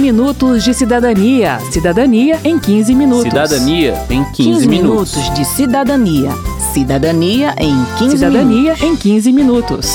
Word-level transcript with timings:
minutos 0.00 0.64
de 0.64 0.72
cidadania. 0.72 1.60
Cidadania 1.70 2.40
em 2.42 2.58
15 2.58 2.94
minutos. 2.94 3.24
Cidadania 3.24 3.94
em 4.10 4.24
15, 4.24 4.32
15 4.34 4.68
minutos 4.68 5.34
de 5.34 5.44
cidadania. 5.44 6.30
Cidadania 6.72 7.54
em 7.58 7.76
15 7.98 8.16
Cidadania 8.16 8.74
minutos. 8.74 8.82
em 8.82 8.96
15 8.96 9.32
minutos. 9.32 9.90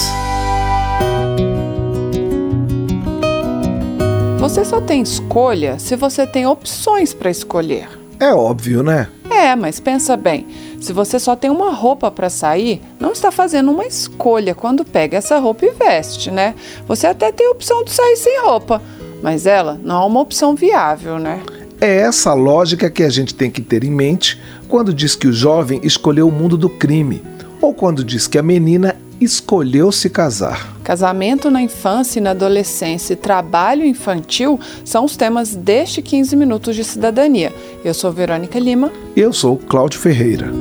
Você 4.40 4.64
só 4.64 4.80
tem 4.80 5.02
escolha 5.02 5.80
se 5.80 5.96
você 5.96 6.28
tem 6.28 6.46
opções 6.46 7.14
para 7.14 7.32
escolher. 7.32 7.90
É 8.20 8.32
óbvio, 8.34 8.84
né? 8.84 9.08
É, 9.30 9.56
mas 9.56 9.80
pensa 9.80 10.16
bem, 10.16 10.48
se 10.80 10.94
você 10.94 11.20
só 11.20 11.36
tem 11.36 11.50
uma 11.50 11.72
roupa 11.72 12.10
para 12.10 12.30
sair, 12.30 12.82
não 13.00 13.12
está 13.12 13.32
fazendo 13.32 13.72
uma 13.72 13.86
escolha 13.86 14.56
quando 14.56 14.86
pega 14.86 15.18
essa 15.18 15.38
roupa 15.40 15.66
e 15.66 15.72
veste, 15.72 16.32
né? 16.32 16.54
Você 16.88 17.08
até 17.08 17.32
tem 17.32 17.48
a 17.48 17.52
opção 17.52 17.84
de 17.84 17.92
sair 17.92 18.16
sem 18.16 18.42
roupa, 18.42 18.82
mas 19.26 19.48
ela 19.48 19.82
não 19.84 20.04
é 20.04 20.06
uma 20.06 20.20
opção 20.20 20.54
viável, 20.54 21.18
né? 21.18 21.42
É 21.82 22.02
essa 22.02 22.32
lógica 22.36 22.92
que 22.92 23.02
a 23.02 23.10
gente 23.10 23.34
tem 23.34 23.50
que 23.50 23.60
ter 23.60 23.84
em 23.84 23.90
mente 23.90 24.40
quando 24.68 24.94
diz 24.94 25.16
que 25.16 25.28
o 25.28 25.34
jovem 25.34 25.80
escolheu 25.82 26.28
o 26.28 26.32
mundo 26.32 26.56
do 26.56 26.70
crime, 26.70 27.24
ou 27.60 27.74
quando 27.74 28.04
diz 28.04 28.28
que 28.28 28.38
a 28.38 28.44
menina 28.44 28.96
escolheu 29.20 29.92
se 29.92 30.12
casar. 30.12 30.78
Casamento 30.84 31.50
na 31.50 31.60
infância 31.60 32.20
e 32.20 32.22
na 32.22 32.32
adolescência 32.32 33.14
e 33.14 33.18
trabalho 33.18 33.84
infantil 33.84 34.60
são 34.84 35.04
os 35.06 35.18
temas 35.18 35.56
deste 35.56 36.04
15 36.04 36.36
minutos 36.36 36.76
de 36.76 36.84
cidadania. 36.84 37.52
Eu 37.84 37.96
sou 37.96 38.12
Verônica 38.12 38.60
Lima. 38.60 38.92
Eu 39.16 39.34
sou 39.34 39.58
Cláudio 39.58 40.00
Ferreira. 40.00 40.52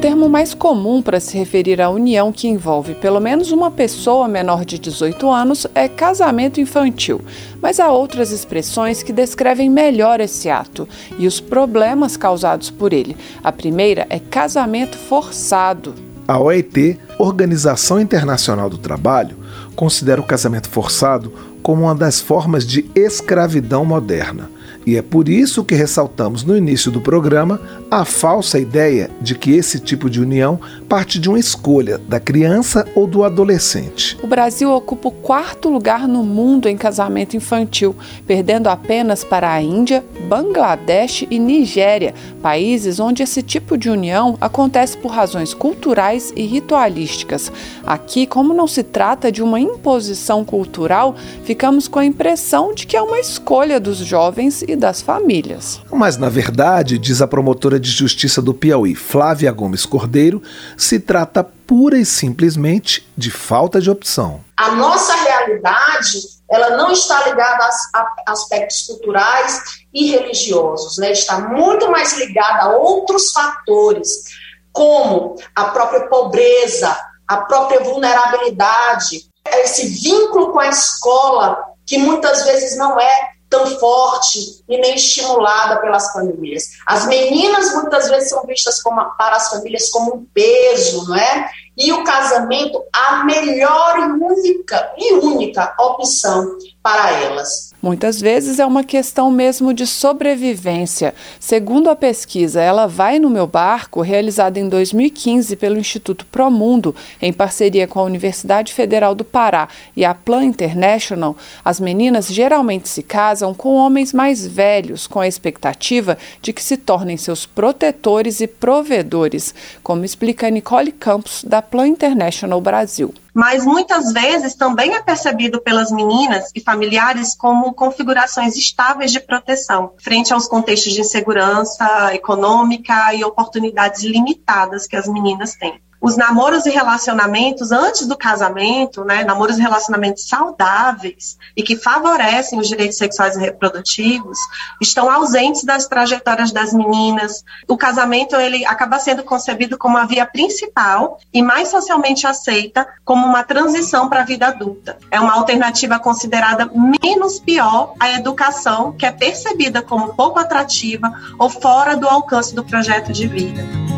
Termo 0.00 0.30
mais 0.30 0.54
comum 0.54 1.02
para 1.02 1.20
se 1.20 1.36
referir 1.36 1.78
à 1.78 1.90
união 1.90 2.32
que 2.32 2.48
envolve 2.48 2.94
pelo 2.94 3.20
menos 3.20 3.52
uma 3.52 3.70
pessoa 3.70 4.26
menor 4.26 4.64
de 4.64 4.78
18 4.78 5.30
anos 5.30 5.66
é 5.74 5.88
casamento 5.88 6.58
infantil, 6.58 7.20
mas 7.60 7.78
há 7.78 7.92
outras 7.92 8.30
expressões 8.30 9.02
que 9.02 9.12
descrevem 9.12 9.68
melhor 9.68 10.18
esse 10.18 10.48
ato 10.48 10.88
e 11.18 11.26
os 11.26 11.38
problemas 11.38 12.16
causados 12.16 12.70
por 12.70 12.94
ele. 12.94 13.14
A 13.44 13.52
primeira 13.52 14.06
é 14.08 14.18
casamento 14.18 14.96
forçado. 14.96 15.94
A 16.26 16.40
OIT, 16.40 16.98
Organização 17.18 18.00
Internacional 18.00 18.70
do 18.70 18.78
Trabalho, 18.78 19.36
considera 19.76 20.20
o 20.20 20.26
casamento 20.26 20.70
forçado 20.70 21.30
como 21.62 21.82
uma 21.82 21.94
das 21.94 22.20
formas 22.20 22.66
de 22.66 22.90
escravidão 22.94 23.84
moderna. 23.84 24.48
E 24.86 24.96
é 24.96 25.02
por 25.02 25.28
isso 25.28 25.64
que 25.64 25.74
ressaltamos 25.74 26.42
no 26.42 26.56
início 26.56 26.90
do 26.90 27.00
programa 27.00 27.60
a 27.90 28.04
falsa 28.04 28.58
ideia 28.58 29.10
de 29.20 29.34
que 29.34 29.52
esse 29.52 29.78
tipo 29.78 30.08
de 30.08 30.20
união 30.20 30.58
parte 30.88 31.18
de 31.18 31.28
uma 31.28 31.38
escolha 31.38 31.98
da 31.98 32.18
criança 32.18 32.86
ou 32.94 33.06
do 33.06 33.22
adolescente. 33.22 34.16
O 34.22 34.26
Brasil 34.26 34.70
ocupa 34.72 35.08
o 35.08 35.12
quarto 35.12 35.68
lugar 35.68 36.08
no 36.08 36.24
mundo 36.24 36.68
em 36.68 36.76
casamento 36.76 37.36
infantil, 37.36 37.94
perdendo 38.26 38.68
apenas 38.68 39.22
para 39.22 39.52
a 39.52 39.62
Índia, 39.62 40.04
Bangladesh 40.28 41.26
e 41.30 41.38
Nigéria, 41.38 42.14
países 42.42 42.98
onde 42.98 43.22
esse 43.22 43.42
tipo 43.42 43.76
de 43.76 43.90
união 43.90 44.36
acontece 44.40 44.96
por 44.96 45.12
razões 45.12 45.52
culturais 45.52 46.32
e 46.34 46.42
ritualísticas. 46.42 47.52
Aqui, 47.86 48.26
como 48.26 48.54
não 48.54 48.66
se 48.66 48.82
trata 48.82 49.30
de 49.30 49.42
uma 49.42 49.60
imposição 49.60 50.44
cultural, 50.44 51.14
ficamos 51.44 51.86
com 51.86 51.98
a 51.98 52.04
impressão 52.04 52.74
de 52.74 52.86
que 52.86 52.96
é 52.96 53.02
uma 53.02 53.20
escolha 53.20 53.78
dos 53.78 53.98
jovens 53.98 54.62
e 54.66 54.76
das 54.80 55.00
famílias. 55.00 55.80
Mas, 55.92 56.16
na 56.16 56.28
verdade, 56.28 56.98
diz 56.98 57.22
a 57.22 57.28
promotora 57.28 57.78
de 57.78 57.90
justiça 57.90 58.42
do 58.42 58.54
Piauí, 58.54 58.94
Flávia 58.94 59.52
Gomes 59.52 59.86
Cordeiro, 59.86 60.42
se 60.76 60.98
trata 60.98 61.44
pura 61.44 61.98
e 61.98 62.04
simplesmente 62.04 63.06
de 63.16 63.30
falta 63.30 63.80
de 63.80 63.90
opção. 63.90 64.40
A 64.56 64.72
nossa 64.72 65.14
realidade, 65.14 66.20
ela 66.50 66.76
não 66.76 66.90
está 66.90 67.24
ligada 67.28 67.68
a 67.94 68.32
aspectos 68.32 68.86
culturais 68.86 69.62
e 69.94 70.10
religiosos, 70.10 70.98
né? 70.98 71.12
Está 71.12 71.38
muito 71.38 71.88
mais 71.90 72.18
ligada 72.18 72.64
a 72.64 72.76
outros 72.76 73.30
fatores, 73.30 74.24
como 74.72 75.36
a 75.54 75.64
própria 75.66 76.08
pobreza, 76.08 76.96
a 77.28 77.36
própria 77.36 77.84
vulnerabilidade, 77.84 79.30
esse 79.46 79.86
vínculo 79.86 80.52
com 80.52 80.58
a 80.58 80.68
escola 80.68 81.56
que 81.86 81.98
muitas 81.98 82.44
vezes 82.44 82.76
não 82.76 82.98
é 82.98 83.30
tão 83.50 83.66
forte 83.78 84.62
e 84.68 84.78
nem 84.78 84.94
estimulada 84.94 85.80
pelas 85.80 86.12
famílias. 86.12 86.70
As 86.86 87.06
meninas 87.06 87.74
muitas 87.74 88.08
vezes 88.08 88.30
são 88.30 88.44
vistas 88.46 88.80
como, 88.80 89.04
para 89.16 89.36
as 89.36 89.50
famílias 89.50 89.90
como 89.90 90.14
um 90.14 90.24
peso, 90.32 91.08
não 91.08 91.16
é? 91.16 91.50
E 91.76 91.92
o 91.92 92.04
casamento 92.04 92.80
a 92.92 93.24
melhor 93.24 93.98
e 93.98 94.02
única 94.22 94.92
e 94.96 95.14
única 95.14 95.74
opção 95.78 96.56
para 96.80 97.10
elas. 97.10 97.69
Muitas 97.82 98.20
vezes 98.20 98.58
é 98.58 98.66
uma 98.66 98.84
questão 98.84 99.30
mesmo 99.30 99.72
de 99.72 99.86
sobrevivência. 99.86 101.14
Segundo 101.38 101.88
a 101.88 101.96
pesquisa 101.96 102.60
Ela 102.60 102.86
Vai 102.86 103.18
no 103.18 103.30
Meu 103.30 103.46
Barco, 103.46 104.02
realizada 104.02 104.60
em 104.60 104.68
2015 104.68 105.56
pelo 105.56 105.78
Instituto 105.78 106.26
Promundo, 106.26 106.94
em 107.22 107.32
parceria 107.32 107.88
com 107.88 107.98
a 107.98 108.02
Universidade 108.02 108.74
Federal 108.74 109.14
do 109.14 109.24
Pará 109.24 109.66
e 109.96 110.04
a 110.04 110.12
Plan 110.12 110.44
International, 110.44 111.34
as 111.64 111.80
meninas 111.80 112.28
geralmente 112.28 112.86
se 112.86 113.02
casam 113.02 113.54
com 113.54 113.74
homens 113.76 114.12
mais 114.12 114.46
velhos, 114.46 115.06
com 115.06 115.18
a 115.18 115.28
expectativa 115.28 116.18
de 116.42 116.52
que 116.52 116.62
se 116.62 116.76
tornem 116.76 117.16
seus 117.16 117.46
protetores 117.46 118.42
e 118.42 118.46
provedores, 118.46 119.54
como 119.82 120.04
explica 120.04 120.50
Nicole 120.50 120.92
Campos, 120.92 121.42
da 121.44 121.62
Plan 121.62 121.88
International 121.88 122.60
Brasil 122.60 123.14
mas 123.34 123.64
muitas 123.64 124.12
vezes 124.12 124.54
também 124.54 124.94
é 124.94 125.02
percebido 125.02 125.60
pelas 125.60 125.90
meninas 125.90 126.50
e 126.54 126.60
familiares 126.60 127.34
como 127.34 127.74
configurações 127.74 128.56
estáveis 128.56 129.12
de 129.12 129.20
proteção, 129.20 129.94
frente 129.98 130.32
aos 130.32 130.46
contextos 130.46 130.92
de 130.92 131.00
insegurança 131.00 132.14
econômica 132.14 133.14
e 133.14 133.24
oportunidades 133.24 134.02
limitadas 134.02 134.86
que 134.86 134.96
as 134.96 135.06
meninas 135.08 135.54
têm 135.54 135.80
os 136.00 136.16
namoros 136.16 136.64
e 136.66 136.70
relacionamentos 136.70 137.70
antes 137.70 138.06
do 138.06 138.16
casamento, 138.16 139.04
né, 139.04 139.22
namoros 139.22 139.58
e 139.58 139.60
relacionamentos 139.60 140.26
saudáveis 140.26 141.36
e 141.56 141.62
que 141.62 141.76
favorecem 141.76 142.58
os 142.58 142.68
direitos 142.68 142.96
sexuais 142.96 143.36
e 143.36 143.40
reprodutivos, 143.40 144.38
estão 144.80 145.10
ausentes 145.10 145.64
das 145.64 145.86
trajetórias 145.86 146.52
das 146.52 146.72
meninas. 146.72 147.44
O 147.68 147.76
casamento 147.76 148.36
ele 148.36 148.64
acaba 148.64 148.98
sendo 148.98 149.22
concebido 149.22 149.76
como 149.76 149.98
a 149.98 150.06
via 150.06 150.24
principal 150.24 151.18
e 151.32 151.42
mais 151.42 151.68
socialmente 151.68 152.26
aceita 152.26 152.86
como 153.04 153.26
uma 153.26 153.44
transição 153.44 154.08
para 154.08 154.22
a 154.22 154.24
vida 154.24 154.46
adulta. 154.46 154.96
É 155.10 155.20
uma 155.20 155.34
alternativa 155.34 155.98
considerada 155.98 156.70
menos 157.02 157.38
pior 157.38 157.94
à 158.00 158.10
educação, 158.12 158.92
que 158.92 159.04
é 159.04 159.12
percebida 159.12 159.82
como 159.82 160.14
pouco 160.14 160.38
atrativa 160.38 161.12
ou 161.38 161.50
fora 161.50 161.96
do 161.96 162.08
alcance 162.08 162.54
do 162.54 162.64
projeto 162.64 163.12
de 163.12 163.26
vida. 163.26 163.89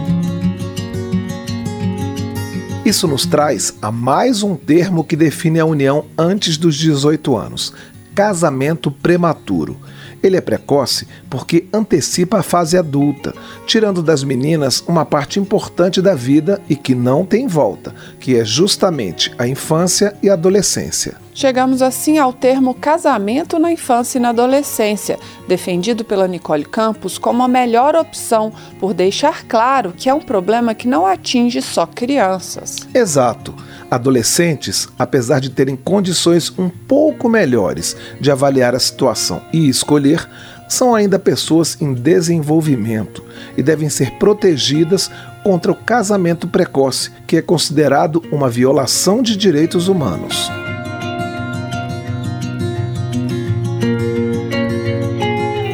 Isso 2.85 3.07
nos 3.07 3.25
traz 3.25 3.75
a 3.81 3.93
mais 3.93 4.43
um 4.43 4.57
termo 4.57 5.05
que 5.05 5.15
define 5.15 5.61
a 5.61 5.65
união 5.65 6.05
antes 6.19 6.57
dos 6.57 6.75
18 6.75 7.37
anos: 7.37 7.73
casamento 8.13 8.91
prematuro. 8.91 9.77
Ele 10.21 10.37
é 10.37 10.41
precoce 10.41 11.07
porque 11.31 11.67
antecipa 11.73 12.41
a 12.41 12.43
fase 12.43 12.77
adulta, 12.77 13.33
tirando 13.67 14.03
das 14.03 14.25
meninas 14.25 14.83
uma 14.87 15.05
parte 15.05 15.39
importante 15.39 16.03
da 16.03 16.17
vida 16.17 16.61
e 16.69 16.75
que 16.75 16.93
não 16.93 17.25
tem 17.25 17.47
volta, 17.47 17.95
que 18.19 18.37
é 18.37 18.45
justamente 18.45 19.33
a 19.39 19.47
infância 19.47 20.17
e 20.21 20.29
a 20.29 20.33
adolescência. 20.33 21.15
Chegamos 21.35 21.81
assim 21.81 22.19
ao 22.19 22.31
termo 22.31 22.75
casamento 22.75 23.59
na 23.59 23.73
infância 23.73 24.19
e 24.19 24.21
na 24.21 24.29
adolescência, 24.29 25.19
defendido 25.49 26.05
pela 26.05 26.29
Nicole 26.29 26.65
Campos 26.65 27.17
como 27.17 27.43
a 27.43 27.49
melhor 27.49 27.97
opção, 27.97 28.53
por 28.79 28.93
deixar 28.93 29.45
claro 29.45 29.95
que 29.97 30.11
é 30.11 30.15
um 30.15 30.21
problema 30.21 30.75
que 30.75 30.87
não 30.87 31.07
atinge 31.07 31.63
só 31.63 31.87
crianças. 31.87 32.77
Exato. 32.93 33.55
Adolescentes, 33.91 34.89
apesar 34.99 35.41
de 35.41 35.51
terem 35.51 35.75
condições 35.75 36.53
um 36.59 36.69
pouco 36.69 37.29
melhores 37.29 37.97
de 38.21 38.31
avaliar 38.31 38.75
a 38.75 38.79
situação 38.79 39.43
e 39.53 39.69
escolher, 39.69 40.29
são 40.69 40.95
ainda 40.95 41.19
pessoas 41.19 41.81
em 41.81 41.93
desenvolvimento 41.93 43.23
e 43.57 43.63
devem 43.63 43.89
ser 43.89 44.13
protegidas 44.13 45.11
contra 45.43 45.73
o 45.73 45.75
casamento 45.75 46.47
precoce, 46.47 47.11
que 47.27 47.37
é 47.37 47.43
considerado 47.43 48.23
uma 48.31 48.49
violação 48.49 49.23
de 49.23 49.37
direitos 49.37 49.89
humanos. 49.89 50.51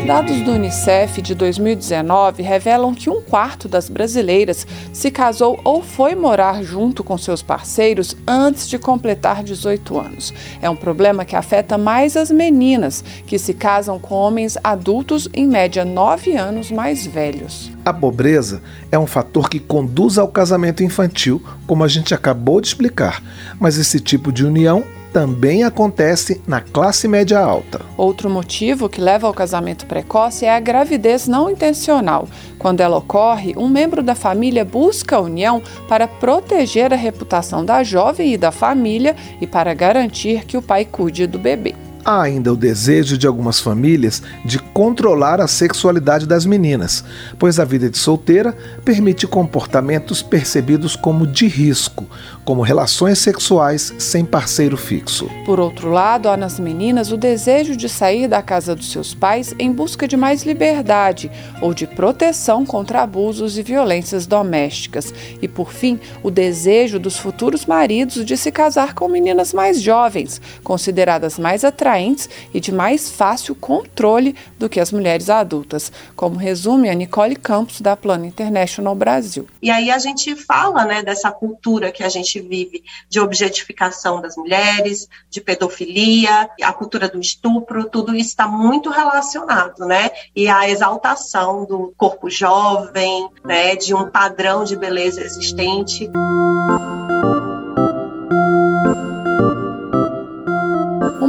Dados 0.08 0.40
do 0.40 0.52
Unicef 0.52 1.20
de 1.20 1.34
2019 1.34 2.42
revelam 2.42 2.94
que 2.94 3.10
um 3.10 3.20
quarto 3.20 3.68
das 3.68 3.90
brasileiras 3.90 4.66
se 4.90 5.10
casou 5.10 5.60
ou 5.62 5.82
foi 5.82 6.14
morar 6.14 6.62
junto 6.62 7.04
com 7.04 7.18
seus 7.18 7.42
parceiros 7.42 8.16
antes 8.26 8.66
de 8.66 8.78
completar 8.78 9.44
18 9.44 9.98
anos. 9.98 10.32
É 10.62 10.70
um 10.70 10.74
problema 10.74 11.26
que 11.26 11.36
afeta 11.36 11.76
mais 11.76 12.16
as 12.16 12.30
meninas, 12.30 13.04
que 13.26 13.38
se 13.38 13.52
casam 13.52 13.98
com 13.98 14.14
homens 14.14 14.56
adultos, 14.64 15.28
em 15.34 15.46
média 15.46 15.84
9 15.84 16.34
anos 16.34 16.70
mais 16.70 17.06
velhos. 17.06 17.70
A 17.84 17.92
pobreza 17.92 18.62
é 18.90 18.98
um 18.98 19.06
fator 19.06 19.50
que 19.50 19.60
conduz 19.60 20.16
ao 20.16 20.28
casamento 20.28 20.82
infantil, 20.82 21.42
como 21.66 21.84
a 21.84 21.88
gente 21.88 22.14
acabou 22.14 22.62
de 22.62 22.68
explicar, 22.68 23.22
mas 23.60 23.76
esse 23.76 24.00
tipo 24.00 24.32
de 24.32 24.46
união 24.46 24.82
também 25.18 25.64
acontece 25.64 26.40
na 26.46 26.60
classe 26.60 27.08
média 27.08 27.40
alta. 27.40 27.80
Outro 27.96 28.30
motivo 28.30 28.88
que 28.88 29.00
leva 29.00 29.26
ao 29.26 29.34
casamento 29.34 29.84
precoce 29.84 30.44
é 30.44 30.54
a 30.54 30.60
gravidez 30.60 31.26
não 31.26 31.50
intencional. 31.50 32.28
Quando 32.56 32.82
ela 32.82 32.98
ocorre, 32.98 33.52
um 33.56 33.68
membro 33.68 34.00
da 34.00 34.14
família 34.14 34.64
busca 34.64 35.16
a 35.16 35.20
união 35.20 35.60
para 35.88 36.06
proteger 36.06 36.92
a 36.92 36.96
reputação 36.96 37.64
da 37.64 37.82
jovem 37.82 38.32
e 38.32 38.38
da 38.38 38.52
família 38.52 39.16
e 39.40 39.46
para 39.46 39.74
garantir 39.74 40.44
que 40.44 40.56
o 40.56 40.62
pai 40.62 40.84
cuide 40.84 41.26
do 41.26 41.36
bebê. 41.36 41.74
Há 42.04 42.22
ainda 42.22 42.52
o 42.52 42.56
desejo 42.56 43.18
de 43.18 43.26
algumas 43.26 43.60
famílias 43.60 44.22
de 44.44 44.58
controlar 44.58 45.40
a 45.40 45.46
sexualidade 45.46 46.26
das 46.26 46.46
meninas, 46.46 47.04
pois 47.38 47.58
a 47.58 47.64
vida 47.64 47.90
de 47.90 47.98
solteira 47.98 48.56
permite 48.84 49.26
comportamentos 49.26 50.22
percebidos 50.22 50.96
como 50.96 51.26
de 51.26 51.46
risco, 51.46 52.06
como 52.44 52.62
relações 52.62 53.18
sexuais 53.18 53.92
sem 53.98 54.24
parceiro 54.24 54.76
fixo. 54.76 55.28
Por 55.44 55.60
outro 55.60 55.90
lado, 55.90 56.28
há 56.28 56.36
nas 56.36 56.58
meninas 56.58 57.12
o 57.12 57.16
desejo 57.16 57.76
de 57.76 57.88
sair 57.88 58.28
da 58.28 58.40
casa 58.40 58.74
dos 58.74 58.90
seus 58.90 59.14
pais 59.14 59.54
em 59.58 59.70
busca 59.72 60.08
de 60.08 60.16
mais 60.16 60.44
liberdade 60.44 61.30
ou 61.60 61.74
de 61.74 61.86
proteção 61.86 62.64
contra 62.64 63.02
abusos 63.02 63.58
e 63.58 63.62
violências 63.62 64.26
domésticas. 64.26 65.12
E, 65.42 65.48
por 65.48 65.72
fim, 65.72 66.00
o 66.22 66.30
desejo 66.30 66.98
dos 66.98 67.18
futuros 67.18 67.66
maridos 67.66 68.24
de 68.24 68.36
se 68.36 68.50
casar 68.50 68.94
com 68.94 69.08
meninas 69.08 69.52
mais 69.52 69.80
jovens, 69.82 70.40
consideradas 70.62 71.38
mais 71.38 71.64
atraentes 71.88 72.28
e 72.52 72.60
de 72.60 72.70
mais 72.70 73.10
fácil 73.10 73.54
controle 73.54 74.36
do 74.58 74.68
que 74.68 74.78
as 74.78 74.92
mulheres 74.92 75.30
adultas, 75.30 75.90
como 76.14 76.36
resume 76.36 76.90
a 76.90 76.94
Nicole 76.94 77.34
Campos, 77.34 77.80
da 77.80 77.96
Plano 77.96 78.26
International 78.26 78.94
Brasil. 78.94 79.48
E 79.62 79.70
aí 79.70 79.90
a 79.90 79.98
gente 79.98 80.36
fala 80.36 80.84
né, 80.84 81.02
dessa 81.02 81.30
cultura 81.30 81.90
que 81.90 82.02
a 82.02 82.08
gente 82.08 82.40
vive 82.40 82.84
de 83.08 83.18
objetificação 83.18 84.20
das 84.20 84.36
mulheres, 84.36 85.08
de 85.30 85.40
pedofilia, 85.40 86.50
a 86.62 86.72
cultura 86.72 87.08
do 87.08 87.18
estupro, 87.18 87.88
tudo 87.88 88.14
isso 88.14 88.30
está 88.30 88.46
muito 88.46 88.90
relacionado, 88.90 89.86
né? 89.86 90.10
E 90.36 90.48
a 90.48 90.68
exaltação 90.68 91.64
do 91.64 91.94
corpo 91.96 92.28
jovem, 92.28 93.28
né, 93.44 93.76
de 93.76 93.94
um 93.94 94.10
padrão 94.10 94.64
de 94.64 94.76
beleza 94.76 95.22
existente. 95.22 96.10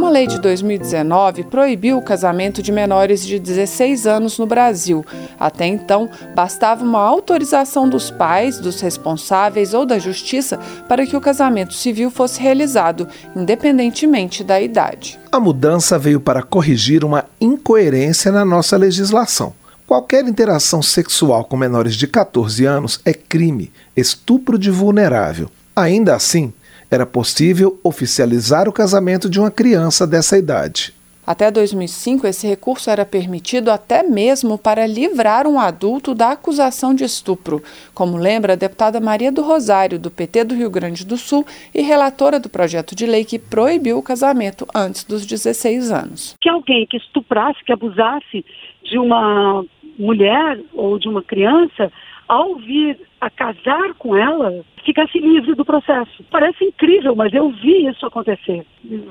Uma 0.10 0.18
lei 0.18 0.26
de 0.26 0.40
2019 0.40 1.44
proibiu 1.44 1.96
o 1.96 2.02
casamento 2.02 2.64
de 2.64 2.72
menores 2.72 3.24
de 3.24 3.38
16 3.38 4.08
anos 4.08 4.40
no 4.40 4.48
Brasil. 4.48 5.06
Até 5.40 5.68
então, 5.68 6.10
bastava 6.34 6.84
uma 6.84 7.00
autorização 7.00 7.88
dos 7.88 8.10
pais, 8.10 8.58
dos 8.58 8.82
responsáveis 8.82 9.72
ou 9.76 9.86
da 9.86 10.00
justiça 10.00 10.58
para 10.88 11.06
que 11.06 11.16
o 11.16 11.22
casamento 11.22 11.76
civil 11.76 12.10
fosse 12.10 12.42
realizado, 12.42 13.08
independentemente 13.36 14.44
da 14.44 14.60
idade. 14.60 15.20
A 15.32 15.40
mudança 15.40 16.00
veio 16.00 16.20
para 16.20 16.42
corrigir 16.42 17.06
uma 17.06 17.26
incoerência 17.40 18.32
na 18.32 18.44
nossa 18.44 18.76
legislação. 18.78 19.54
Qualquer 19.86 20.28
interação 20.28 20.82
sexual 20.82 21.44
com 21.46 21.56
menores 21.56 21.94
de 21.94 22.08
14 22.08 22.66
anos 22.66 23.00
é 23.06 23.14
crime, 23.14 23.72
estupro 23.96 24.58
de 24.58 24.72
vulnerável. 24.72 25.52
Ainda 25.76 26.16
assim, 26.16 26.52
era 26.91 27.06
possível 27.06 27.80
oficializar 27.83 28.68
o 28.68 28.74
casamento 28.74 29.30
de 29.30 29.39
uma 29.39 29.51
criança 29.51 30.07
dessa 30.07 30.38
idade. 30.38 30.94
Até 31.30 31.51
2005, 31.51 32.25
esse 32.25 32.47
recurso 32.47 32.89
era 32.89 33.06
permitido 33.06 33.69
até 33.69 34.01
mesmo 34.01 34.57
para 34.57 34.88
livrar 34.88 35.45
um 35.45 35.59
adulto 35.59 36.15
da 36.15 36.31
acusação 36.31 36.95
de 36.95 37.03
estupro, 37.03 37.62
como 37.94 38.18
lembra 38.18 38.53
a 38.53 38.56
deputada 38.56 39.00
Maria 39.00 39.31
do 39.31 39.44
Rosário, 39.44 40.00
do 40.00 40.09
PT 40.09 40.45
do 40.45 40.56
Rio 40.56 40.71
Grande 40.71 41.06
do 41.06 41.18
Sul 41.18 41.45
e 41.71 41.83
relatora 41.83 42.39
do 42.39 42.50
projeto 42.50 42.95
de 42.95 43.06
lei 43.06 43.24
que 43.24 43.38
proibiu 43.38 44.00
o 44.00 44.01
casamento 44.01 44.65
antes 44.74 45.03
dos 45.03 45.24
16 45.24 45.91
anos. 45.91 46.36
Que 46.41 46.50
alguém 46.50 46.88
que 46.88 46.97
estuprasse, 46.97 47.63
que 47.63 47.71
abusasse 47.71 48.44
de 48.81 48.97
uma 48.97 49.63
mulher 50.00 50.59
ou 50.74 50.97
de 50.97 51.07
uma 51.07 51.21
criança, 51.21 51.91
ao 52.30 52.56
vir 52.58 52.96
a 53.20 53.28
casar 53.30 53.96
com 53.96 54.16
ela, 54.16 54.64
ficasse 54.86 55.18
livre 55.18 55.56
do 55.56 55.66
processo. 55.66 56.24
Parece 56.30 56.64
incrível, 56.64 57.16
mas 57.16 57.34
eu 57.34 57.50
vi 57.50 57.88
isso 57.88 58.06
acontecer. 58.06 58.64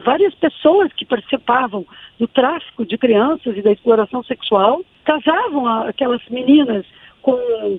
Várias 0.05 0.33
pessoas 0.37 0.93
que 0.93 1.05
participavam 1.05 1.85
do 2.19 2.29
tráfico 2.29 2.87
de 2.87 2.97
crianças 2.97 3.57
e 3.57 3.61
da 3.61 3.73
exploração 3.73 4.23
sexual 4.23 4.83
casavam 5.05 5.67
aquelas 5.67 6.23
meninas 6.31 6.87
com 7.21 7.37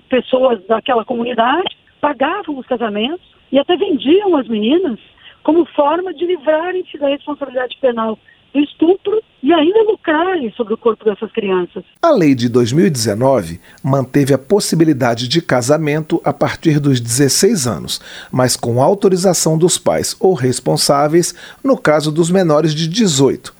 pessoas 0.09 0.61
daquela 0.67 1.05
comunidade, 1.05 1.77
pagavam 2.01 2.57
os 2.57 2.67
casamentos 2.67 3.25
e 3.49 3.57
até 3.57 3.77
vendiam 3.77 4.35
as 4.35 4.47
meninas 4.47 4.99
como 5.41 5.65
forma 5.65 6.13
de 6.13 6.25
livrarem-se 6.25 6.97
da 6.97 7.07
responsabilidade 7.07 7.77
penal 7.79 8.19
estupro 8.53 9.21
e 9.41 9.53
ainda 9.53 9.83
lucrarem 9.83 10.51
sobre 10.55 10.73
o 10.73 10.77
corpo 10.77 11.05
dessas 11.05 11.31
crianças. 11.31 11.83
A 12.01 12.11
lei 12.11 12.35
de 12.35 12.49
2019 12.49 13.59
manteve 13.81 14.33
a 14.33 14.37
possibilidade 14.37 15.27
de 15.27 15.41
casamento 15.41 16.21
a 16.23 16.33
partir 16.33 16.79
dos 16.79 16.99
16 16.99 17.67
anos, 17.67 18.01
mas 18.31 18.55
com 18.55 18.81
autorização 18.81 19.57
dos 19.57 19.77
pais 19.77 20.15
ou 20.19 20.33
responsáveis 20.33 21.33
no 21.63 21.77
caso 21.77 22.11
dos 22.11 22.29
menores 22.29 22.73
de 22.73 22.87
18. 22.87 23.53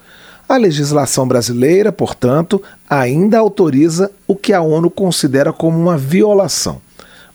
A 0.48 0.58
legislação 0.58 1.28
brasileira, 1.28 1.92
portanto, 1.92 2.62
ainda 2.90 3.38
autoriza 3.38 4.12
o 4.28 4.36
que 4.36 4.52
a 4.52 4.62
ONU 4.62 4.90
considera 4.90 5.54
como 5.54 5.78
uma 5.78 5.96
violação. 5.98 6.82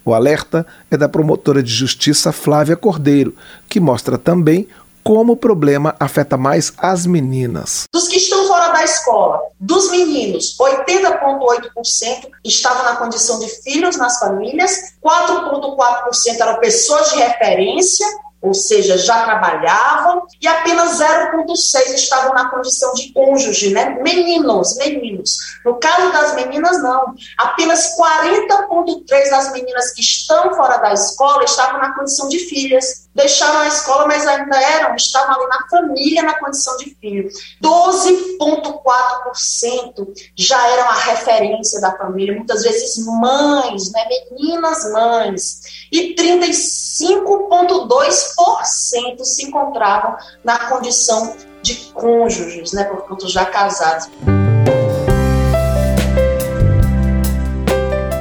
O 0.03 0.13
alerta 0.13 0.67
é 0.91 0.95
da 0.95 1.09
promotora 1.09 1.63
de 1.63 1.73
justiça 1.73 2.31
Flávia 2.31 2.75
Cordeiro, 2.75 3.33
que 3.67 3.79
mostra 3.79 4.17
também 4.17 4.67
como 5.05 5.33
o 5.33 5.37
problema 5.37 5.95
afeta 5.99 6.35
mais 6.35 6.73
as 6.79 7.05
meninas. 7.05 7.83
Dos 7.93 8.07
que 8.07 8.17
estão 8.17 8.47
fora 8.47 8.73
da 8.73 8.83
escola, 8.83 9.39
dos 9.59 9.91
meninos, 9.91 10.57
80,8% 10.59 12.27
estavam 12.43 12.83
na 12.83 12.95
condição 12.95 13.39
de 13.39 13.47
filhos 13.61 13.97
nas 13.97 14.17
famílias, 14.17 14.95
4,4% 15.05 16.39
eram 16.39 16.59
pessoas 16.59 17.11
de 17.11 17.19
referência 17.19 18.07
ou 18.45 18.53
seja, 18.53 18.95
já 18.95 19.23
trabalhavam, 19.23 20.21
e 20.39 20.47
apenas 20.47 20.84
0,6 20.99 21.93
estavam 21.93 22.33
na 22.33 22.49
condição 22.49 22.91
de 22.93 23.13
cônjuge, 23.13 23.71
né? 23.73 23.97
Meninos, 24.01 24.75
meninos. 24.77 25.37
No 25.63 25.75
caso 25.75 26.11
das 26.11 26.33
meninas, 26.35 26.81
não. 26.81 27.13
Apenas 27.37 27.95
40,3 27.97 29.29
das 29.29 29.51
meninas 29.51 29.93
que 29.93 30.01
estão 30.01 30.55
fora 30.55 30.77
da 30.77 30.91
escola 30.93 31.43
estavam 31.43 31.79
na 31.81 31.93
condição 31.93 32.27
de 32.27 32.39
filhas. 32.39 33.05
Deixaram 33.13 33.59
a 33.59 33.67
escola, 33.67 34.07
mas 34.07 34.25
ainda 34.27 34.59
eram, 34.61 34.95
estavam 34.95 35.35
ali 35.35 35.45
na 35.47 35.67
família 35.69 36.23
na 36.23 36.39
condição 36.39 36.75
de 36.77 36.97
filho. 36.99 37.29
12,4% 37.63 40.07
já 40.35 40.67
eram 40.67 40.89
a 40.89 40.95
referência 40.95 41.79
da 41.79 41.95
família, 41.97 42.35
muitas 42.35 42.63
vezes 42.63 42.97
mães, 43.05 43.91
né? 43.91 44.03
Meninas 44.31 44.91
mães. 44.91 45.61
E 45.91 46.15
35,2% 46.15 48.54
se 48.65 49.45
encontravam 49.45 50.15
na 50.43 50.57
condição 50.69 51.35
de 51.61 51.75
cônjuges, 51.93 52.73
né, 52.73 52.83
portanto 52.83 53.27
já 53.27 53.45
casados. 53.45 54.09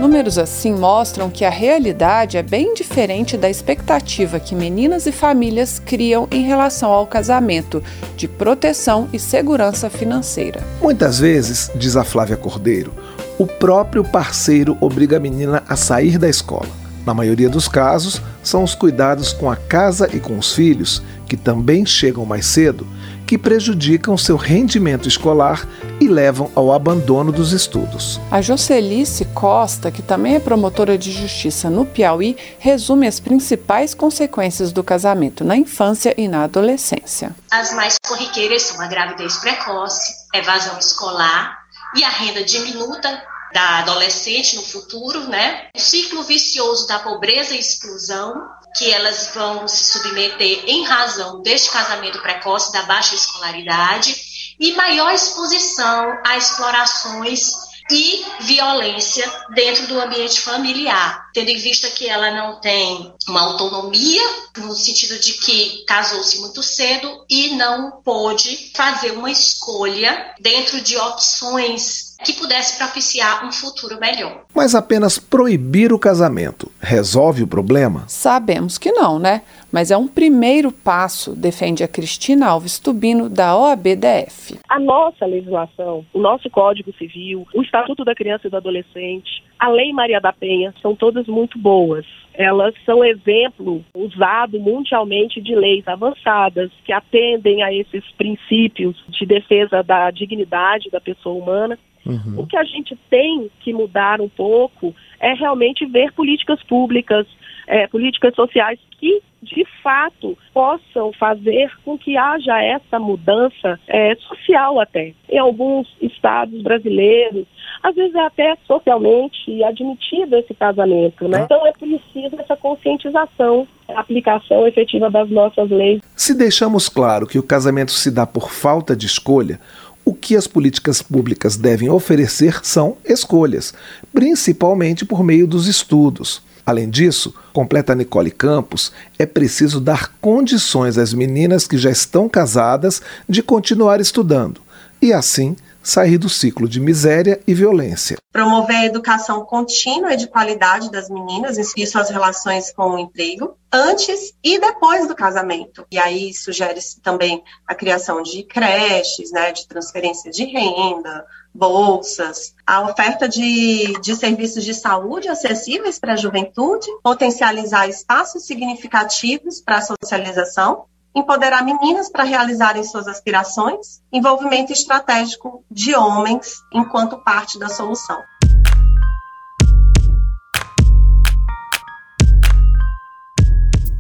Números 0.00 0.38
assim 0.38 0.74
mostram 0.74 1.30
que 1.30 1.44
a 1.44 1.50
realidade 1.50 2.36
é 2.36 2.42
bem 2.42 2.74
diferente 2.74 3.36
da 3.36 3.48
expectativa 3.48 4.38
que 4.38 4.54
meninas 4.54 5.06
e 5.06 5.12
famílias 5.12 5.78
criam 5.78 6.28
em 6.30 6.42
relação 6.42 6.92
ao 6.92 7.06
casamento, 7.06 7.82
de 8.16 8.28
proteção 8.28 9.08
e 9.12 9.18
segurança 9.18 9.88
financeira. 9.88 10.62
Muitas 10.80 11.18
vezes, 11.18 11.70
diz 11.74 11.96
a 11.96 12.04
Flávia 12.04 12.36
Cordeiro, 12.36 12.92
o 13.38 13.46
próprio 13.46 14.04
parceiro 14.04 14.76
obriga 14.80 15.16
a 15.16 15.20
menina 15.20 15.64
a 15.68 15.74
sair 15.74 16.18
da 16.18 16.28
escola 16.28 16.83
na 17.06 17.14
maioria 17.14 17.49
dos 17.49 17.68
casos, 17.68 18.20
são 18.42 18.62
os 18.62 18.75
cuidados 18.75 19.32
com 19.32 19.50
a 19.50 19.56
casa 19.56 20.08
e 20.12 20.20
com 20.20 20.38
os 20.38 20.52
filhos, 20.52 21.02
que 21.26 21.37
também 21.37 21.84
chegam 21.84 22.25
mais 22.25 22.46
cedo, 22.46 22.87
que 23.26 23.38
prejudicam 23.38 24.16
seu 24.16 24.37
rendimento 24.37 25.08
escolar 25.08 25.66
e 26.00 26.06
levam 26.06 26.50
ao 26.54 26.73
abandono 26.73 27.32
dos 27.32 27.52
estudos. 27.52 28.20
A 28.30 28.40
Jocelice 28.40 29.25
Costa, 29.26 29.90
que 29.90 30.02
também 30.02 30.34
é 30.34 30.40
promotora 30.40 30.99
de 30.99 31.11
justiça 31.11 31.70
no 31.70 31.87
Piauí, 31.87 32.37
resume 32.58 33.06
as 33.06 33.20
principais 33.20 33.94
consequências 33.94 34.73
do 34.73 34.84
casamento 34.84 35.44
na 35.44 35.56
infância 35.56 36.14
e 36.16 36.28
na 36.28 36.44
adolescência. 36.44 37.34
As 37.50 37.75
mais 37.75 37.96
corriqueiras 38.06 38.62
são 38.62 38.80
a 38.80 38.88
gravidez 38.88 39.38
precoce, 39.38 40.12
evasão 40.34 40.78
escolar, 40.78 41.64
e 41.96 42.02
a 42.02 42.08
renda 42.08 42.42
diminuta 42.42 43.23
da 43.54 43.78
adolescente 43.78 44.56
no 44.56 44.62
futuro, 44.62 45.28
né? 45.28 45.68
O 45.76 45.78
ciclo 45.78 46.25
vicioso 46.25 46.88
da 46.88 46.99
pobreza 46.99 47.54
e 47.54 47.61
exclusão, 47.61 48.34
que 48.76 48.90
elas 48.90 49.30
vão 49.32 49.68
se 49.68 49.84
submeter 49.92 50.64
em 50.66 50.84
razão 50.84 51.40
deste 51.40 51.70
casamento 51.70 52.20
precoce, 52.20 52.73
da 52.73 52.82
baixa 52.82 53.14
escolaridade, 53.14 54.16
e 54.58 54.73
maior 54.73 55.14
exposição 55.14 56.20
a 56.26 56.37
explorações 56.37 57.52
e 57.90 58.25
violência 58.40 59.30
dentro 59.50 59.87
do 59.87 60.00
ambiente 60.00 60.40
familiar, 60.40 61.26
tendo 61.32 61.50
em 61.50 61.58
vista 61.58 61.90
que 61.90 62.08
ela 62.08 62.30
não 62.32 62.61
tem 62.61 63.14
uma 63.28 63.42
autonomia, 63.42 64.23
no 64.56 64.75
sentido 64.75 65.18
de 65.18 65.34
que 65.34 65.84
casou-se 65.87 66.40
muito 66.40 66.62
cedo 66.62 67.25
e 67.28 67.50
não 67.50 68.02
pôde 68.02 68.73
fazer 68.75 69.12
uma 69.12 69.30
escolha 69.30 70.34
dentro 70.40 70.80
de 70.80 70.96
opções 70.96 72.03
que 72.25 72.33
pudesse 72.35 72.78
propiciar 72.78 73.47
um 73.47 73.52
futuro 73.52 73.99
melhor. 73.99 74.44
Mas 74.54 74.75
apenas 74.75 75.18
proibir 75.18 75.92
o 75.92 75.99
casamento 75.99 76.71
resolve 76.80 77.42
o 77.42 77.47
problema? 77.47 78.04
Sabemos 78.09 78.78
que 78.78 78.92
não, 78.92 79.18
né? 79.18 79.42
Mas 79.73 79.90
é 79.90 79.97
um 79.97 80.06
primeiro 80.06 80.71
passo, 80.71 81.35
defende 81.35 81.83
a 81.83 81.88
Cristina 81.88 82.47
Alves 82.47 82.78
Tubino, 82.78 83.28
da 83.28 83.56
OABDF. 83.56 84.59
A 84.68 84.78
nossa 84.78 85.26
legislação, 85.26 86.04
o 86.12 86.21
nosso 86.21 86.49
Código 86.49 86.92
Civil, 86.97 87.47
o 87.52 87.62
Estatuto 87.62 88.04
da 88.04 88.14
Criança 88.14 88.47
e 88.47 88.50
do 88.50 88.56
Adolescente, 88.56 89.42
a 89.58 89.68
Lei 89.68 89.92
Maria 89.92 90.20
da 90.20 90.32
Penha, 90.32 90.75
são 90.80 90.94
todas 90.94 91.26
muito 91.26 91.58
boas 91.58 92.06
elas 92.34 92.75
são 92.84 93.04
exemplo 93.04 93.84
usado 93.94 94.58
mundialmente 94.58 95.40
de 95.40 95.54
leis 95.54 95.87
avançadas 95.87 96.70
que 96.84 96.92
atendem 96.92 97.62
a 97.62 97.73
esses 97.73 98.04
princípios 98.18 98.96
de 99.08 99.25
defesa 99.25 99.82
da 99.82 100.11
dignidade 100.11 100.90
da 100.90 101.00
pessoa 101.00 101.40
humana. 101.40 101.78
Uhum. 102.04 102.40
O 102.40 102.46
que 102.46 102.56
a 102.56 102.64
gente 102.64 102.99
tem 103.08 103.49
que 103.61 103.73
mudar 103.73 104.20
um 104.20 104.28
pouco 104.28 104.94
é 105.20 105.32
realmente 105.32 105.87
ver 105.87 106.12
políticas 106.12 106.61
públicas, 106.64 107.26
é, 107.68 107.87
políticas 107.87 108.34
sociais 108.34 108.80
que 109.04 109.23
de 109.42 109.66
fato 109.82 110.38
possam 110.54 111.12
fazer 111.12 111.70
com 111.84 111.99
que 111.99 112.16
haja 112.16 112.58
essa 112.62 112.99
mudança 112.99 113.78
é, 113.87 114.14
social 114.16 114.80
até. 114.80 115.12
Em 115.28 115.37
alguns 115.37 115.87
estados 116.00 116.62
brasileiros, 116.62 117.46
às 117.82 117.94
vezes 117.94 118.14
é 118.14 118.20
até 118.20 118.56
socialmente 118.66 119.62
admitido 119.62 120.37
esse 120.37 120.54
casamento, 120.54 121.28
né? 121.28 121.40
Ah. 121.40 121.42
Então 121.42 121.66
é 121.66 121.73
preciso 121.73 122.40
essa 122.40 122.56
conscientização, 122.56 123.68
a 123.87 124.00
aplicação 124.00 124.66
efetiva 124.66 125.11
das 125.11 125.28
nossas 125.28 125.68
leis. 125.68 126.00
Se 126.16 126.34
deixamos 126.34 126.88
claro 126.88 127.26
que 127.26 127.38
o 127.38 127.42
casamento 127.42 127.92
se 127.92 128.11
dá 128.11 128.26
por 128.26 128.50
falta 128.50 128.96
de 128.96 129.04
escolha, 129.04 129.61
o 130.06 130.14
que 130.14 130.34
as 130.34 130.46
políticas 130.46 131.02
públicas 131.02 131.58
devem 131.58 131.90
oferecer 131.90 132.64
são 132.64 132.96
escolhas, 133.04 133.75
principalmente 134.11 135.04
por 135.04 135.23
meio 135.23 135.46
dos 135.46 135.66
estudos. 135.66 136.42
Além 136.66 136.88
disso, 136.88 137.35
completa 137.52 137.94
Nicole 137.94 138.30
Campos, 138.30 138.90
é 139.18 139.26
preciso 139.26 139.80
dar 139.80 140.12
condições 140.21 140.97
às 140.97 141.12
meninas 141.12 141.66
que 141.66 141.76
já 141.76 141.90
estão 141.90 142.28
casadas 142.28 143.02
de 143.28 143.42
continuar 143.42 144.00
estudando. 144.00 144.61
E 145.00 145.12
assim 145.12 145.56
sair 145.84 146.16
do 146.16 146.28
ciclo 146.28 146.66
de 146.66 146.80
miséria 146.80 147.40
e 147.46 147.54
violência. 147.54 148.16
Promover 148.32 148.76
a 148.76 148.86
educação 148.86 149.44
contínua 149.44 150.14
e 150.14 150.16
de 150.16 150.26
qualidade 150.26 150.90
das 150.90 151.08
meninas 151.10 151.58
em 151.58 151.86
suas 151.86 152.08
relações 152.08 152.72
com 152.72 152.90
o 152.90 152.98
emprego, 152.98 153.56
antes 153.70 154.32
e 154.42 154.58
depois 154.58 155.06
do 155.06 155.14
casamento. 155.14 155.86
E 155.90 155.98
aí 155.98 156.32
sugere-se 156.32 157.00
também 157.00 157.42
a 157.66 157.74
criação 157.74 158.22
de 158.22 158.42
creches, 158.44 159.30
né, 159.30 159.52
de 159.52 159.68
transferência 159.68 160.30
de 160.30 160.44
renda, 160.44 161.24
bolsas, 161.54 162.54
a 162.66 162.82
oferta 162.82 163.28
de, 163.28 163.92
de 164.00 164.16
serviços 164.16 164.64
de 164.64 164.74
saúde 164.74 165.28
acessíveis 165.28 166.00
para 166.00 166.14
a 166.14 166.16
juventude, 166.16 166.86
potencializar 167.02 167.88
espaços 167.88 168.44
significativos 168.46 169.60
para 169.60 169.76
a 169.76 169.82
socialização 169.82 170.86
empoderar 171.14 171.64
meninas 171.64 172.11
para 172.11 172.25
realizarem 172.25 172.83
suas 172.83 173.06
aspirações, 173.06 174.02
envolvimento 174.12 174.73
estratégico 174.73 175.64
de 175.71 175.94
homens 175.94 176.62
enquanto 176.73 177.23
parte 177.23 177.59
da 177.59 177.68
solução. 177.68 178.21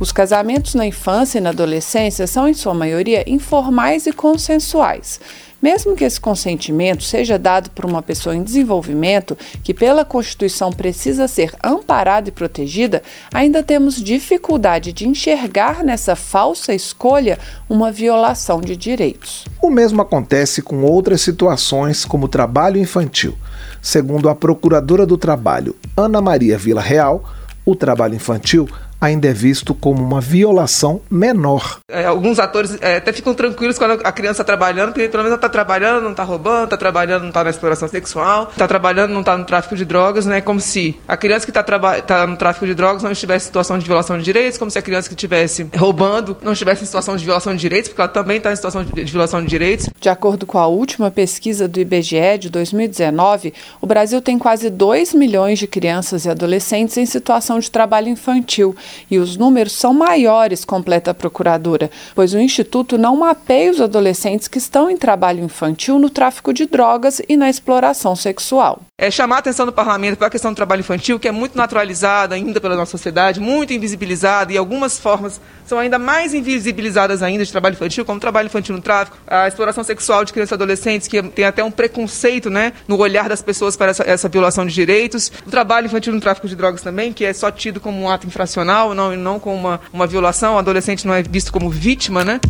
Os 0.00 0.10
casamentos 0.10 0.74
na 0.74 0.84
infância 0.84 1.38
e 1.38 1.40
na 1.40 1.50
adolescência 1.50 2.26
são, 2.26 2.48
em 2.48 2.54
sua 2.54 2.74
maioria, 2.74 3.24
informais 3.30 4.06
e 4.06 4.12
consensuais. 4.12 5.20
Mesmo 5.62 5.94
que 5.94 6.04
esse 6.04 6.20
consentimento 6.20 7.04
seja 7.04 7.38
dado 7.38 7.70
por 7.70 7.86
uma 7.86 8.02
pessoa 8.02 8.36
em 8.36 8.42
desenvolvimento, 8.42 9.38
que 9.62 9.72
pela 9.72 10.04
Constituição 10.04 10.70
precisa 10.70 11.26
ser 11.28 11.54
amparada 11.62 12.28
e 12.28 12.32
protegida, 12.32 13.02
ainda 13.32 13.62
temos 13.62 14.02
dificuldade 14.02 14.92
de 14.92 15.08
enxergar 15.08 15.82
nessa 15.84 16.16
falsa 16.16 16.74
escolha 16.74 17.38
uma 17.66 17.90
violação 17.90 18.60
de 18.60 18.76
direitos. 18.76 19.46
O 19.62 19.70
mesmo 19.70 20.02
acontece 20.02 20.60
com 20.60 20.82
outras 20.82 21.22
situações, 21.22 22.04
como 22.04 22.26
o 22.26 22.28
trabalho 22.28 22.78
infantil. 22.78 23.34
Segundo 23.80 24.28
a 24.28 24.34
Procuradora 24.34 25.06
do 25.06 25.16
Trabalho, 25.16 25.76
Ana 25.96 26.20
Maria 26.20 26.58
Vila 26.58 26.82
Real, 26.82 27.24
o 27.64 27.74
trabalho 27.74 28.16
infantil 28.16 28.68
ainda 29.04 29.28
é 29.28 29.32
visto 29.32 29.74
como 29.74 30.02
uma 30.02 30.20
violação 30.20 31.00
menor. 31.10 31.78
É, 31.90 32.06
alguns 32.06 32.38
atores 32.38 32.78
é, 32.80 32.96
até 32.96 33.12
ficam 33.12 33.34
tranquilos 33.34 33.78
quando 33.78 34.00
a 34.02 34.12
criança 34.12 34.42
está 34.42 34.44
trabalhando, 34.44 34.92
porque 34.92 35.08
pelo 35.08 35.22
menos 35.22 35.32
ela 35.32 35.36
está 35.36 35.48
trabalhando, 35.48 36.04
não 36.04 36.12
está 36.12 36.24
roubando, 36.24 36.64
está 36.64 36.76
trabalhando, 36.76 37.22
não 37.22 37.28
está 37.28 37.44
na 37.44 37.50
exploração 37.50 37.86
sexual, 37.86 38.48
está 38.50 38.66
trabalhando, 38.66 39.12
não 39.12 39.20
está 39.20 39.36
no 39.36 39.44
tráfico 39.44 39.76
de 39.76 39.84
drogas, 39.84 40.24
né? 40.24 40.40
Como 40.40 40.58
se 40.58 40.98
a 41.06 41.16
criança 41.16 41.44
que 41.44 41.50
está 41.50 41.62
tá 42.02 42.26
no 42.26 42.36
tráfico 42.36 42.66
de 42.66 42.74
drogas 42.74 43.02
não 43.02 43.12
estivesse 43.12 43.44
em 43.44 43.48
situação 43.48 43.78
de 43.78 43.84
violação 43.84 44.16
de 44.16 44.24
direitos, 44.24 44.58
como 44.58 44.70
se 44.70 44.78
a 44.78 44.82
criança 44.82 45.08
que 45.08 45.14
estivesse 45.14 45.68
roubando 45.76 46.36
não 46.42 46.52
estivesse 46.52 46.82
em 46.82 46.86
situação 46.86 47.16
de 47.16 47.24
violação 47.24 47.54
de 47.54 47.60
direitos, 47.60 47.88
porque 47.88 48.00
ela 48.00 48.08
também 48.08 48.38
está 48.38 48.52
em 48.52 48.56
situação 48.56 48.84
de 48.84 49.04
violação 49.04 49.42
de 49.42 49.48
direitos. 49.48 49.90
De 50.00 50.08
acordo 50.08 50.46
com 50.46 50.58
a 50.58 50.66
última 50.66 51.10
pesquisa 51.10 51.68
do 51.68 51.78
IBGE 51.78 52.38
de 52.40 52.48
2019, 52.48 53.52
o 53.80 53.86
Brasil 53.86 54.22
tem 54.22 54.38
quase 54.38 54.70
2 54.70 55.12
milhões 55.12 55.58
de 55.58 55.66
crianças 55.66 56.24
e 56.24 56.30
adolescentes 56.30 56.96
em 56.96 57.04
situação 57.04 57.58
de 57.58 57.70
trabalho 57.70 58.08
infantil 58.08 58.74
e 59.10 59.18
os 59.18 59.36
números 59.36 59.72
são 59.72 59.92
maiores, 59.92 60.64
completa 60.64 61.10
a 61.10 61.14
procuradora, 61.14 61.90
pois 62.14 62.34
o 62.34 62.38
Instituto 62.38 62.98
não 62.98 63.16
mapeia 63.16 63.70
os 63.70 63.80
adolescentes 63.80 64.48
que 64.48 64.58
estão 64.58 64.90
em 64.90 64.96
trabalho 64.96 65.44
infantil 65.44 65.98
no 65.98 66.10
tráfico 66.10 66.52
de 66.52 66.66
drogas 66.66 67.20
e 67.28 67.36
na 67.36 67.48
exploração 67.48 68.14
sexual. 68.16 68.80
É 68.96 69.10
chamar 69.10 69.36
a 69.36 69.38
atenção 69.40 69.66
do 69.66 69.72
parlamento 69.72 70.16
para 70.16 70.28
a 70.28 70.30
questão 70.30 70.52
do 70.52 70.56
trabalho 70.56 70.80
infantil, 70.80 71.18
que 71.18 71.26
é 71.26 71.32
muito 71.32 71.56
naturalizada 71.56 72.34
ainda 72.34 72.60
pela 72.60 72.76
nossa 72.76 72.92
sociedade, 72.92 73.40
muito 73.40 73.72
invisibilizada 73.72 74.52
e 74.52 74.56
algumas 74.56 74.98
formas 74.98 75.40
são 75.66 75.78
ainda 75.78 75.98
mais 75.98 76.32
invisibilizadas 76.32 77.22
ainda 77.22 77.44
de 77.44 77.50
trabalho 77.50 77.74
infantil, 77.74 78.04
como 78.04 78.18
o 78.18 78.20
trabalho 78.20 78.46
infantil 78.46 78.74
no 78.76 78.80
tráfico, 78.80 79.16
a 79.26 79.48
exploração 79.48 79.82
sexual 79.82 80.24
de 80.24 80.32
crianças 80.32 80.52
e 80.52 80.54
adolescentes, 80.54 81.08
que 81.08 81.22
tem 81.22 81.44
até 81.44 81.64
um 81.64 81.70
preconceito 81.70 82.50
né, 82.50 82.72
no 82.86 82.96
olhar 82.98 83.28
das 83.28 83.42
pessoas 83.42 83.76
para 83.76 83.90
essa, 83.90 84.04
essa 84.04 84.28
violação 84.28 84.64
de 84.64 84.72
direitos, 84.72 85.32
o 85.46 85.50
trabalho 85.50 85.86
infantil 85.86 86.12
no 86.12 86.20
tráfico 86.20 86.46
de 86.46 86.54
drogas 86.54 86.82
também, 86.82 87.12
que 87.12 87.24
é 87.24 87.32
só 87.32 87.50
tido 87.50 87.80
como 87.80 88.00
um 88.00 88.08
ato 88.08 88.26
infracional, 88.26 88.83
não, 88.92 89.14
não 89.16 89.38
como 89.38 89.54
uma, 89.56 89.80
uma 89.92 90.06
violação, 90.06 90.56
o 90.56 90.58
adolescente 90.58 91.06
não 91.06 91.14
é 91.14 91.22
visto 91.22 91.52
como 91.52 91.70
vítima, 91.70 92.24
né? 92.24 92.40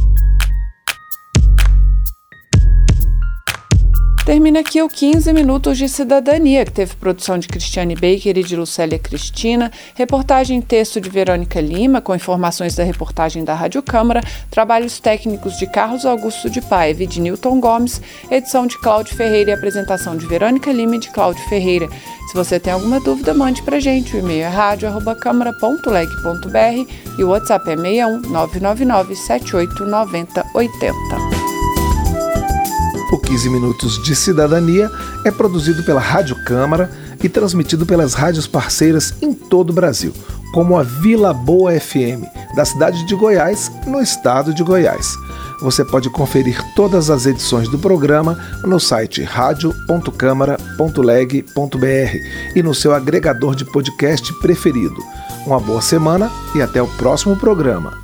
Termina 4.25 4.61
aqui 4.61 4.81
o 4.81 4.89
15 4.89 5.35
Minutos 5.35 5.77
de 5.77 5.87
Cidadania, 5.87 6.65
que 6.65 6.73
teve 6.73 6.97
produção 6.97 7.39
de 7.39 7.47
Cristiane 7.47 7.95
Baker 7.95 8.39
e 8.39 8.43
de 8.43 8.57
Lucélia 8.57 8.99
Cristina, 8.99 9.71
reportagem 9.95 10.63
texto 10.63 10.99
de 10.99 11.11
Verônica 11.11 11.61
Lima, 11.61 12.01
com 12.01 12.15
informações 12.15 12.75
da 12.75 12.85
reportagem 12.85 13.45
da 13.45 13.53
Rádio 13.53 13.83
Câmara, 13.83 14.23
trabalhos 14.51 14.99
técnicos 14.99 15.59
de 15.59 15.67
Carlos 15.67 16.07
Augusto 16.07 16.49
de 16.49 16.63
Paiva 16.63 17.03
e 17.03 17.07
de 17.07 17.21
Newton 17.21 17.61
Gomes, 17.61 18.01
edição 18.31 18.67
de 18.67 18.79
Cláudio 18.79 19.15
Ferreira 19.15 19.51
e 19.51 19.55
apresentação 19.55 20.17
de 20.17 20.27
Verônica 20.27 20.73
Lima 20.73 20.97
e 20.97 21.01
de 21.01 21.11
Cláudio 21.11 21.47
Ferreira. 21.47 21.87
Se 22.29 22.35
você 22.35 22.59
tem 22.59 22.73
alguma 22.73 22.99
dúvida, 23.01 23.35
mande 23.35 23.63
para 23.63 23.79
gente. 23.79 24.17
O 24.17 24.21
e-mail 24.21 24.45
é 24.45 24.49
rádio.câmara.leg.br 24.49 26.91
e 27.19 27.25
o 27.25 27.29
WhatsApp 27.29 27.71
é 27.71 27.77
61 27.77 28.23
999 28.31 29.15
78 29.15 29.85
90 29.85 30.47
80. 30.55 31.24
O 33.13 33.19
15 33.19 33.51
Minutos 33.51 34.03
de 34.03 34.17
Cidadania 34.17 34.91
é 35.25 35.31
produzido 35.31 35.85
pela 35.85 36.01
Rádio 36.01 36.37
Câmara 36.45 36.91
e 37.23 37.29
transmitido 37.29 37.87
pelas 37.87 38.15
rádios 38.15 38.47
parceiras 38.47 39.15
em 39.23 39.33
todo 39.33 39.71
o 39.71 39.75
Brasil, 39.75 40.13
como 40.53 40.77
a 40.77 40.83
Vila 40.83 41.33
Boa 41.33 41.79
FM, 41.79 42.25
da 42.57 42.65
cidade 42.65 43.07
de 43.07 43.15
Goiás, 43.15 43.71
no 43.87 44.01
estado 44.01 44.53
de 44.53 44.63
Goiás. 44.63 45.15
Você 45.61 45.85
pode 45.85 46.11
conferir 46.11 46.61
todas 46.75 47.11
as 47.11 47.27
edições 47.27 47.69
do 47.69 47.79
programa 47.79 48.37
no 48.65 48.81
site 48.81 49.23
radio.câmara.leg.br 49.23 52.17
e 52.55 52.63
no 52.63 52.75
seu 52.75 52.93
agregador 52.93 53.55
de 53.55 53.65
podcast 53.65 54.33
preferido. 54.41 55.01
Uma 55.47 55.61
boa 55.61 55.81
semana 55.81 56.31
e 56.55 56.61
até 56.61 56.83
o 56.83 56.89
próximo 56.89 57.37
programa. 57.37 58.04